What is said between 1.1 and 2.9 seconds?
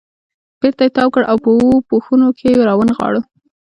کړ او په اوو پوښونو کې یې را